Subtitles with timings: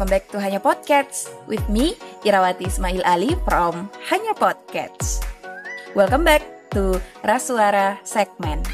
[0.00, 1.92] welcome back to Hanya Podcast with me,
[2.24, 5.20] Irawati Ismail Ali from Hanya Podcast.
[5.92, 6.40] Welcome back
[6.72, 8.64] to Rasuara Segmen.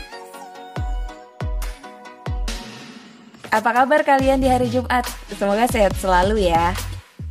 [3.50, 5.02] Apa kabar kalian di hari Jumat?
[5.34, 6.70] Semoga sehat selalu ya.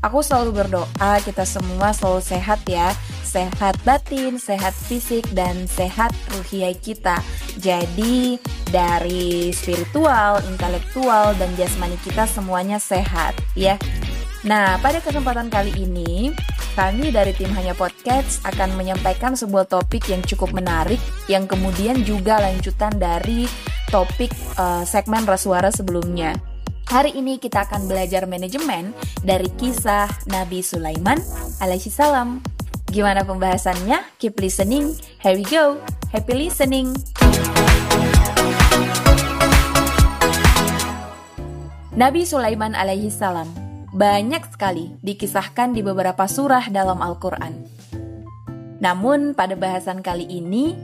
[0.03, 2.91] Aku selalu berdoa kita semua selalu sehat ya.
[3.23, 7.23] Sehat batin, sehat fisik, dan sehat ruhiyah kita.
[7.63, 8.43] Jadi
[8.75, 13.79] dari spiritual, intelektual, dan jasmani kita semuanya sehat ya.
[14.43, 16.35] Nah, pada kesempatan kali ini,
[16.75, 20.99] kami dari tim Hanya Podcast akan menyampaikan sebuah topik yang cukup menarik
[21.31, 23.47] yang kemudian juga lanjutan dari
[23.89, 26.35] topik uh, segmen Rasuara sebelumnya.
[26.85, 28.93] Hari ini kita akan belajar manajemen
[29.25, 31.17] dari kisah Nabi Sulaiman
[31.57, 32.45] alaihi salam.
[32.93, 34.21] Gimana pembahasannya?
[34.21, 34.93] Keep listening.
[35.17, 35.81] Here we go.
[36.13, 36.93] Happy listening.
[41.95, 43.47] Nabi Sulaiman alaihi salam
[43.95, 47.63] banyak sekali dikisahkan di beberapa surah dalam Al-Quran.
[48.83, 50.75] Namun pada bahasan kali ini,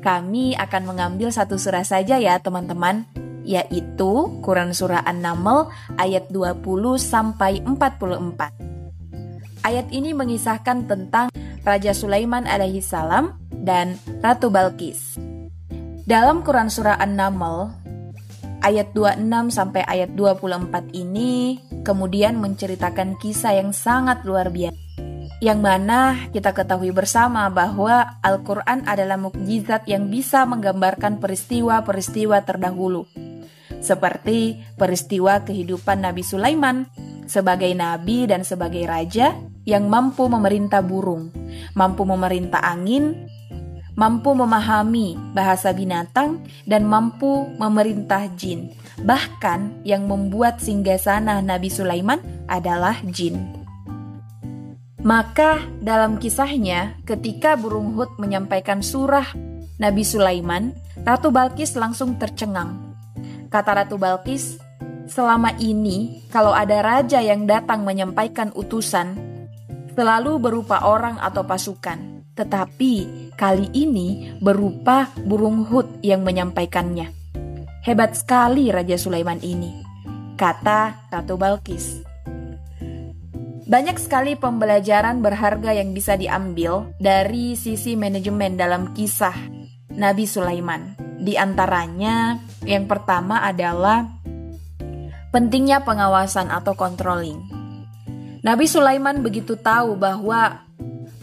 [0.00, 3.04] kami akan mengambil satu surah saja ya teman-teman,
[3.44, 5.68] yaitu Quran Surah An-Naml
[6.00, 6.64] ayat 20
[6.96, 9.68] sampai 44.
[9.68, 11.28] Ayat ini mengisahkan tentang
[11.60, 15.20] Raja Sulaiman alaihi salam dan Ratu Balkis.
[16.08, 17.83] Dalam Quran Surah An-Naml
[18.64, 24.80] ayat 26 sampai ayat 24 ini kemudian menceritakan kisah yang sangat luar biasa.
[25.44, 33.04] Yang mana kita ketahui bersama bahwa Al-Quran adalah mukjizat yang bisa menggambarkan peristiwa-peristiwa terdahulu.
[33.84, 36.88] Seperti peristiwa kehidupan Nabi Sulaiman
[37.28, 39.36] sebagai nabi dan sebagai raja
[39.68, 41.28] yang mampu memerintah burung,
[41.76, 43.28] mampu memerintah angin,
[43.94, 48.74] mampu memahami bahasa binatang, dan mampu memerintah jin.
[49.02, 53.64] Bahkan yang membuat singgasana Nabi Sulaiman adalah jin.
[55.04, 59.36] Maka dalam kisahnya, ketika burung Hud menyampaikan surah
[59.76, 60.72] Nabi Sulaiman,
[61.04, 62.96] Ratu Balkis langsung tercengang.
[63.52, 64.56] Kata Ratu Balkis,
[65.04, 69.12] selama ini kalau ada raja yang datang menyampaikan utusan,
[69.92, 72.24] selalu berupa orang atau pasukan.
[72.34, 77.10] Tetapi Kali ini berupa burung hut yang menyampaikannya.
[77.82, 79.74] Hebat sekali Raja Sulaiman ini,
[80.38, 82.00] kata Ratu Balkis.
[83.64, 89.34] Banyak sekali pembelajaran berharga yang bisa diambil dari sisi manajemen dalam kisah
[89.90, 90.94] Nabi Sulaiman.
[91.18, 94.06] Di antaranya, yang pertama adalah
[95.34, 97.40] pentingnya pengawasan atau controlling.
[98.44, 100.62] Nabi Sulaiman begitu tahu bahwa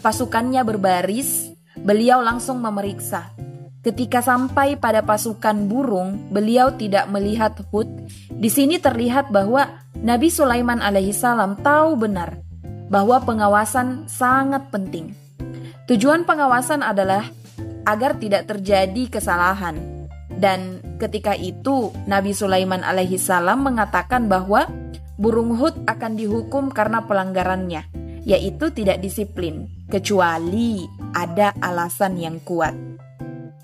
[0.02, 1.51] pasukannya berbaris
[1.82, 3.34] beliau langsung memeriksa.
[3.82, 7.90] Ketika sampai pada pasukan burung, beliau tidak melihat Hud.
[8.30, 12.38] Di sini terlihat bahwa Nabi Sulaiman alaihissalam tahu benar
[12.86, 15.18] bahwa pengawasan sangat penting.
[15.90, 17.26] Tujuan pengawasan adalah
[17.82, 20.06] agar tidak terjadi kesalahan.
[20.30, 24.70] Dan ketika itu Nabi Sulaiman alaihissalam mengatakan bahwa
[25.18, 27.91] burung Hud akan dihukum karena pelanggarannya,
[28.22, 32.74] yaitu tidak disiplin kecuali ada alasan yang kuat.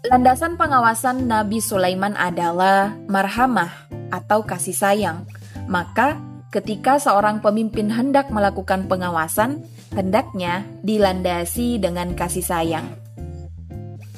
[0.08, 5.28] Landasan pengawasan Nabi Sulaiman adalah marhamah atau kasih sayang.
[5.68, 6.16] Maka,
[6.48, 12.86] ketika seorang pemimpin hendak melakukan pengawasan, hendaknya dilandasi dengan kasih sayang.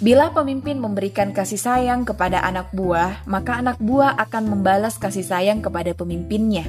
[0.00, 5.60] Bila pemimpin memberikan kasih sayang kepada anak buah, maka anak buah akan membalas kasih sayang
[5.60, 6.64] kepada pemimpinnya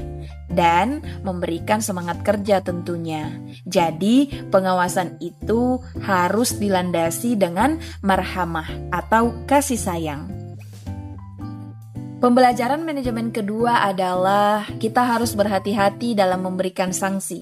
[0.52, 3.32] dan memberikan semangat kerja tentunya.
[3.64, 10.28] Jadi, pengawasan itu harus dilandasi dengan marhamah atau kasih sayang.
[12.20, 17.40] Pembelajaran manajemen kedua adalah kita harus berhati-hati dalam memberikan sanksi.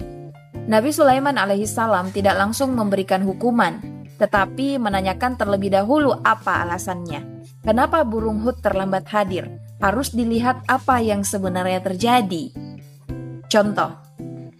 [0.70, 7.24] Nabi Sulaiman alaihissalam tidak langsung memberikan hukuman, tetapi menanyakan terlebih dahulu apa alasannya.
[7.64, 9.48] Kenapa burung hut terlambat hadir?
[9.80, 12.52] Harus dilihat apa yang sebenarnya terjadi.
[13.48, 13.96] Contoh,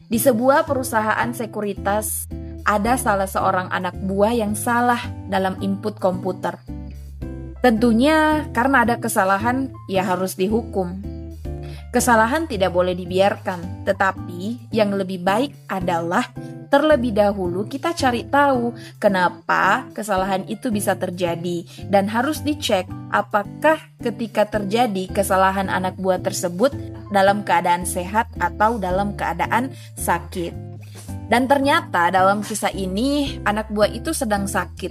[0.08, 2.24] di sebuah perusahaan sekuritas
[2.64, 4.98] ada salah seorang anak buah yang salah
[5.28, 6.56] dalam input komputer.
[7.60, 10.96] Tentunya karena ada kesalahan, ya harus dihukum.
[11.92, 16.24] Kesalahan tidak boleh dibiarkan, tetapi yang lebih baik adalah
[16.70, 18.72] terlebih dahulu kita cari tahu
[19.02, 26.70] kenapa kesalahan itu bisa terjadi dan harus dicek apakah ketika terjadi kesalahan anak buah tersebut
[27.10, 30.54] dalam keadaan sehat atau dalam keadaan sakit.
[31.30, 34.90] Dan ternyata dalam kisah ini anak buah itu sedang sakit,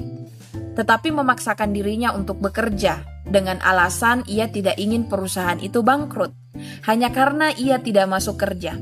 [0.76, 6.32] tetapi memaksakan dirinya untuk bekerja dengan alasan ia tidak ingin perusahaan itu bangkrut
[6.88, 8.76] hanya karena ia tidak masuk kerja.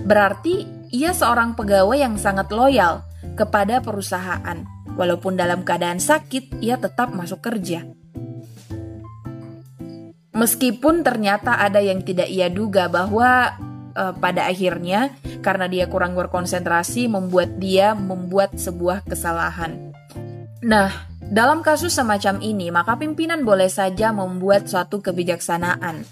[0.00, 3.06] Berarti ia seorang pegawai yang sangat loyal
[3.38, 4.66] kepada perusahaan.
[4.98, 7.86] Walaupun dalam keadaan sakit, ia tetap masuk kerja.
[10.34, 13.54] Meskipun ternyata ada yang tidak ia duga bahwa
[13.94, 19.94] uh, pada akhirnya karena dia kurang berkonsentrasi membuat dia membuat sebuah kesalahan.
[20.60, 20.90] Nah,
[21.30, 26.02] dalam kasus semacam ini, maka pimpinan boleh saja membuat suatu kebijaksanaan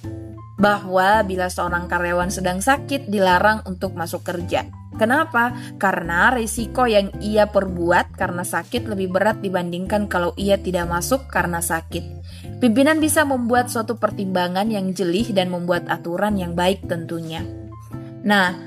[0.58, 4.66] bahwa bila seorang karyawan sedang sakit dilarang untuk masuk kerja.
[4.98, 5.54] Kenapa?
[5.78, 11.62] Karena risiko yang ia perbuat karena sakit lebih berat dibandingkan kalau ia tidak masuk karena
[11.62, 12.02] sakit.
[12.58, 17.46] Pimpinan bisa membuat suatu pertimbangan yang jelih dan membuat aturan yang baik tentunya.
[18.26, 18.58] Nah,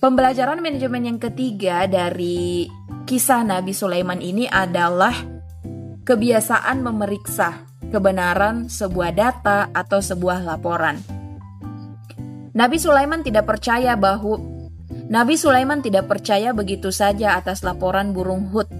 [0.00, 2.64] pembelajaran manajemen yang ketiga dari
[3.04, 5.12] kisah Nabi Sulaiman ini adalah
[6.08, 11.02] kebiasaan memeriksa kebenaran sebuah data atau sebuah laporan.
[12.54, 14.38] Nabi Sulaiman tidak percaya bahwa
[15.10, 18.70] Nabi Sulaiman tidak percaya begitu saja atas laporan burung Hud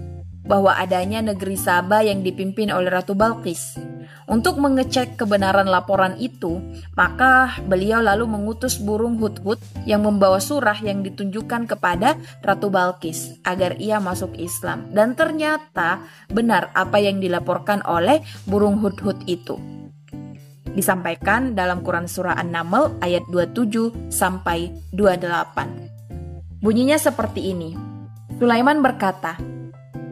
[0.47, 3.90] bahwa adanya negeri Sabah yang dipimpin oleh Ratu Balkis.
[4.31, 6.63] Untuk mengecek kebenaran laporan itu,
[6.95, 13.75] maka beliau lalu mengutus burung hut-hut yang membawa surah yang ditunjukkan kepada Ratu Balkis agar
[13.75, 14.87] ia masuk Islam.
[14.95, 19.59] Dan ternyata benar apa yang dilaporkan oleh burung hut-hut itu.
[20.71, 26.63] Disampaikan dalam Quran Surah An-Naml ayat 27 sampai 28.
[26.63, 27.75] Bunyinya seperti ini.
[28.39, 29.50] Sulaiman berkata,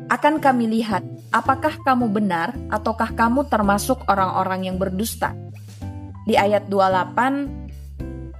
[0.09, 5.37] akan kami lihat apakah kamu benar ataukah kamu termasuk orang-orang yang berdusta.
[6.25, 7.69] Di ayat 28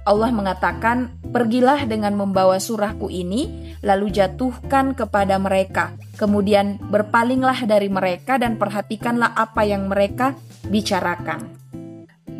[0.02, 5.94] Allah mengatakan, "Pergilah dengan membawa surahku ini, lalu jatuhkan kepada mereka.
[6.18, 10.34] Kemudian berpalinglah dari mereka dan perhatikanlah apa yang mereka
[10.66, 11.54] bicarakan."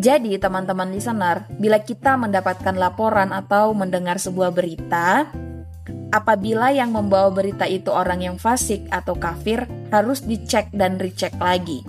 [0.00, 5.28] Jadi, teman-teman listener, bila kita mendapatkan laporan atau mendengar sebuah berita,
[6.10, 11.82] apabila yang membawa berita itu orang yang fasik atau kafir, harus dicek dan recheck lagi.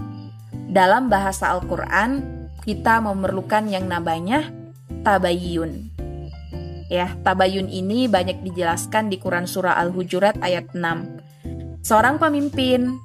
[0.71, 2.23] Dalam bahasa Al-Quran,
[2.63, 4.47] kita memerlukan yang namanya
[5.03, 5.89] tabayun.
[6.87, 11.81] Ya, tabayun ini banyak dijelaskan di Quran Surah Al-Hujurat ayat 6.
[11.81, 12.99] Seorang pemimpin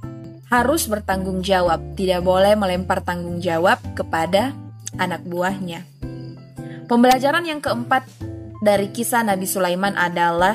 [0.52, 4.54] harus bertanggung jawab, tidak boleh melempar tanggung jawab kepada
[4.98, 5.86] anak buahnya.
[6.86, 8.06] Pembelajaran yang keempat
[8.62, 10.54] dari kisah Nabi Sulaiman adalah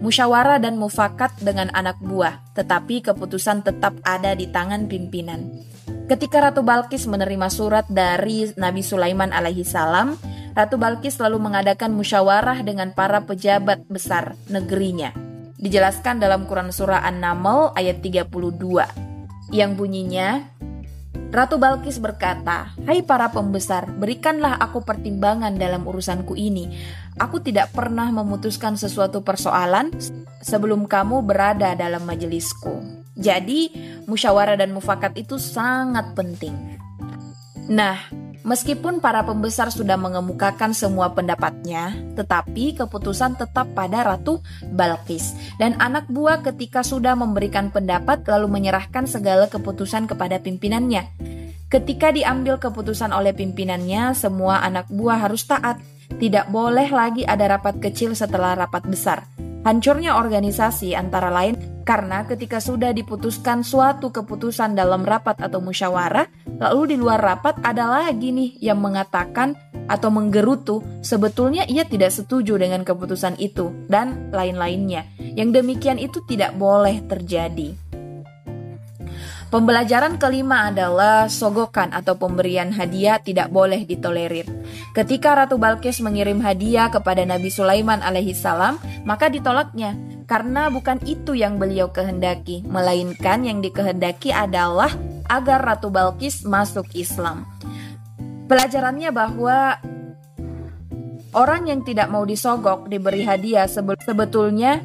[0.00, 5.62] musyawarah dan mufakat dengan anak buah, tetapi keputusan tetap ada di tangan pimpinan.
[6.10, 10.18] Ketika Ratu Balkis menerima surat dari Nabi Sulaiman alaihi salam,
[10.56, 15.14] Ratu Balkis lalu mengadakan musyawarah dengan para pejabat besar negerinya.
[15.60, 18.32] Dijelaskan dalam Quran Surah An-Naml ayat 32,
[19.54, 20.50] yang bunyinya,
[21.30, 26.74] Ratu Balkis berkata, "Hai para pembesar, berikanlah aku pertimbangan dalam urusanku ini.
[27.22, 29.94] Aku tidak pernah memutuskan sesuatu persoalan
[30.42, 32.82] sebelum kamu berada dalam majelisku."
[33.14, 33.70] Jadi,
[34.10, 36.56] musyawarah dan mufakat itu sangat penting.
[37.70, 38.10] Nah,
[38.40, 44.40] Meskipun para pembesar sudah mengemukakan semua pendapatnya, tetapi keputusan tetap pada Ratu
[44.72, 51.04] Balkis dan anak buah ketika sudah memberikan pendapat lalu menyerahkan segala keputusan kepada pimpinannya.
[51.68, 55.78] Ketika diambil keputusan oleh pimpinannya, semua anak buah harus taat.
[56.10, 59.28] Tidak boleh lagi ada rapat kecil setelah rapat besar.
[59.62, 66.26] Hancurnya organisasi antara lain karena ketika sudah diputuskan suatu keputusan dalam rapat atau musyawarah,
[66.60, 69.56] lalu di luar rapat ada lagi nih yang mengatakan
[69.90, 75.08] atau menggerutu sebetulnya ia tidak setuju dengan keputusan itu dan lain-lainnya.
[75.34, 77.74] Yang demikian itu tidak boleh terjadi.
[79.50, 84.46] Pembelajaran kelima adalah sogokan atau pemberian hadiah tidak boleh ditolerir.
[84.94, 89.98] Ketika Ratu Balkis mengirim hadiah kepada Nabi Sulaiman alaihi salam, maka ditolaknya
[90.30, 94.94] karena bukan itu yang beliau kehendaki, melainkan yang dikehendaki adalah
[95.30, 97.46] agar Ratu Balkis masuk Islam.
[98.50, 99.78] Pelajarannya bahwa
[101.38, 104.82] orang yang tidak mau disogok diberi hadiah sebetulnya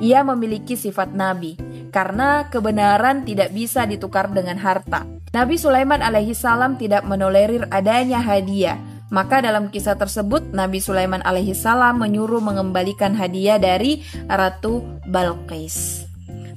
[0.00, 1.60] ia memiliki sifat nabi
[1.92, 5.04] karena kebenaran tidak bisa ditukar dengan harta.
[5.36, 8.80] Nabi Sulaiman alaihi salam tidak menolerir adanya hadiah.
[9.08, 16.07] Maka dalam kisah tersebut Nabi Sulaiman alaihi salam menyuruh mengembalikan hadiah dari Ratu Balqis.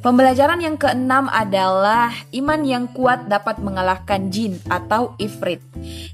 [0.01, 5.61] Pembelajaran yang keenam adalah iman yang kuat dapat mengalahkan jin atau ifrit.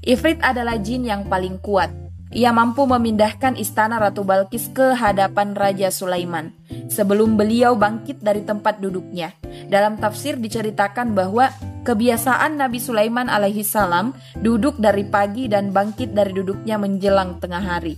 [0.04, 1.88] Ifrit adalah jin yang paling kuat.
[2.28, 6.52] Ia mampu memindahkan istana Ratu Balkis ke hadapan Raja Sulaiman
[6.92, 9.32] sebelum beliau bangkit dari tempat duduknya.
[9.72, 11.48] Dalam tafsir diceritakan bahwa
[11.88, 17.96] kebiasaan Nabi Sulaiman alaihi salam duduk dari pagi dan bangkit dari duduknya menjelang tengah hari.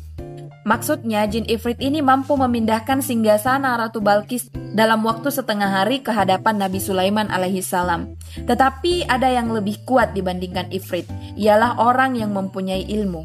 [0.60, 6.60] Maksudnya, jin Ifrit ini mampu memindahkan singgasana Ratu Balkis dalam waktu setengah hari ke hadapan
[6.60, 8.12] Nabi Sulaiman alaihi salam.
[8.44, 11.08] Tetapi ada yang lebih kuat dibandingkan Ifrit,
[11.40, 13.24] ialah orang yang mempunyai ilmu.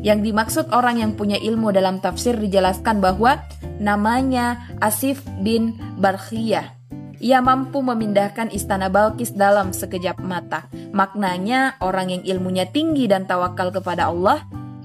[0.00, 3.42] Yang dimaksud orang yang punya ilmu dalam tafsir dijelaskan bahwa
[3.76, 6.76] namanya Asif bin Barkhiyah.
[7.16, 10.68] Ia mampu memindahkan istana Balkis dalam sekejap mata.
[10.92, 14.44] Maknanya orang yang ilmunya tinggi dan tawakal kepada Allah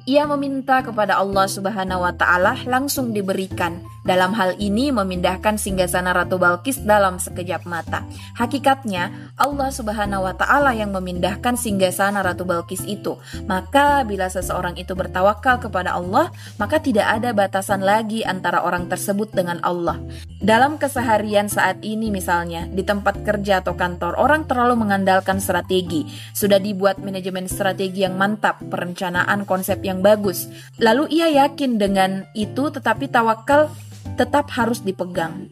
[0.09, 3.85] ia meminta kepada Allah Subhanahu wa taala langsung diberikan.
[4.01, 8.01] Dalam hal ini memindahkan singgasana Ratu Balkis dalam sekejap mata.
[8.33, 13.21] Hakikatnya Allah Subhanahu wa taala yang memindahkan singgasana Ratu Balkis itu.
[13.45, 19.29] Maka bila seseorang itu bertawakal kepada Allah, maka tidak ada batasan lagi antara orang tersebut
[19.37, 20.01] dengan Allah.
[20.41, 26.09] Dalam keseharian saat ini misalnya di tempat kerja atau kantor orang terlalu mengandalkan strategi.
[26.33, 30.49] Sudah dibuat manajemen strategi yang mantap, perencanaan konsep yang bagus.
[30.81, 33.69] Lalu ia yakin dengan itu tetapi tawakal
[34.15, 35.49] tetap harus dipegang.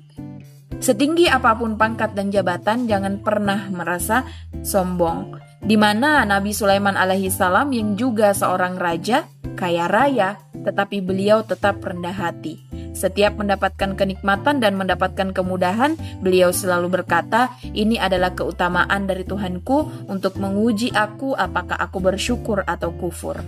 [0.80, 4.24] Setinggi apa pun pangkat dan jabatan, jangan pernah merasa
[4.64, 5.36] sombong.
[5.60, 9.28] Di mana Nabi Sulaiman alaihi salam yang juga seorang raja,
[9.60, 12.64] kaya raya, tetapi beliau tetap rendah hati.
[12.96, 20.40] Setiap mendapatkan kenikmatan dan mendapatkan kemudahan, beliau selalu berkata, "Ini adalah keutamaan dari Tuhanku untuk
[20.40, 23.40] menguji aku apakah aku bersyukur atau kufur."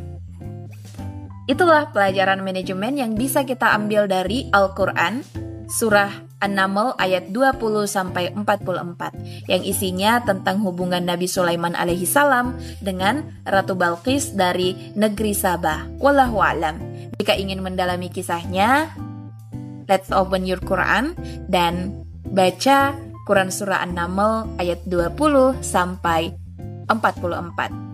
[1.51, 5.19] Itulah pelajaran manajemen yang bisa kita ambil dari Al-Qur'an
[5.67, 7.59] surah An-Naml ayat 20
[7.91, 15.35] sampai 44 yang isinya tentang hubungan Nabi Sulaiman alaihi salam dengan Ratu Balqis dari negeri
[15.35, 15.91] Sabah.
[15.99, 16.79] Wallahu alam.
[17.19, 18.87] Jika ingin mendalami kisahnya,
[19.91, 21.19] let's open your Quran
[21.51, 21.99] dan
[22.31, 22.95] baca
[23.27, 26.31] Quran surah An-Naml ayat 20 sampai
[26.87, 27.90] 44.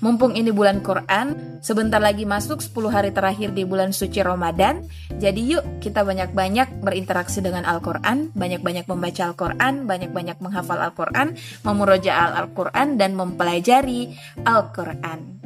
[0.00, 4.86] Mumpung ini bulan Quran, sebentar lagi masuk 10 hari terakhir di bulan suci Ramadan.
[5.20, 12.96] Jadi yuk kita banyak-banyak berinteraksi dengan Al-Quran, banyak-banyak membaca Al-Quran, banyak-banyak menghafal Al-Quran, memurojaah Al-Quran,
[12.96, 14.16] dan mempelajari
[14.46, 15.40] Al-Quran.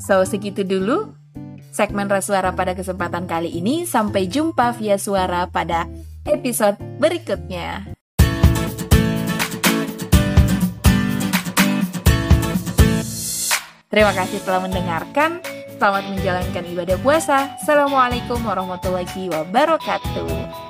[0.00, 1.12] So, segitu dulu
[1.70, 3.86] segmen Rasuara pada kesempatan kali ini.
[3.86, 5.86] Sampai jumpa via suara pada
[6.26, 7.99] episode berikutnya.
[13.90, 15.42] Terima kasih telah mendengarkan.
[15.74, 17.58] Selamat menjalankan ibadah puasa.
[17.58, 20.69] Assalamualaikum warahmatullahi wabarakatuh.